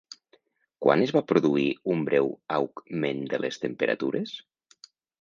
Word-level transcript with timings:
Quan 0.85 1.03
es 1.07 1.13
va 1.17 1.23
produir 1.33 1.67
un 1.97 2.03
breu 2.09 2.33
augment 2.59 3.25
de 3.35 3.45
les 3.47 3.65
temperatures? 3.67 4.37